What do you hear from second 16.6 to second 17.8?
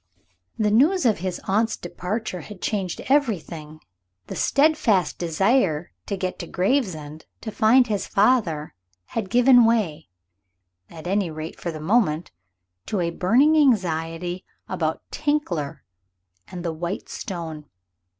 the white stone.